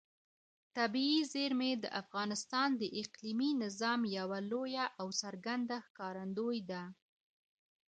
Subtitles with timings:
[0.77, 6.83] طبیعي زیرمې د افغانستان د اقلیمي نظام یوه لویه او څرګنده ښکارندوی ده.